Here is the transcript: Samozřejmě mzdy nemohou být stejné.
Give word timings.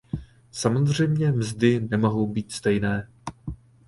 Samozřejmě 0.51 1.31
mzdy 1.31 1.87
nemohou 1.91 2.27
být 2.27 2.51
stejné. 2.51 3.07